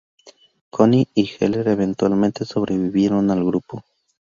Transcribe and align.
Kohn 0.71 0.95
y 0.95 1.07
Heller 1.27 1.67
eventualmente 1.67 2.43
sobrevivieron 2.43 3.29
al 3.29 3.43
Grupo. 3.43 3.83